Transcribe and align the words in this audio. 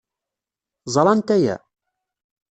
Ẓrant 0.93 1.27
aya? 1.35 1.55